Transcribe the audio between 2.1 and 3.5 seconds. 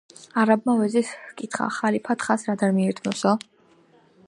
თხას რად არ მიირთმევსო?